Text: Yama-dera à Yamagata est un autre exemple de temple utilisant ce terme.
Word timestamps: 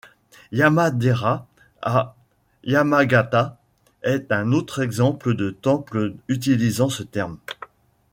Yama-dera 0.51 1.45
à 1.83 2.15
Yamagata 2.63 3.59
est 4.01 4.31
un 4.31 4.51
autre 4.51 4.79
exemple 4.81 5.35
de 5.35 5.51
temple 5.51 6.15
utilisant 6.27 6.89
ce 6.89 7.03
terme. 7.03 7.37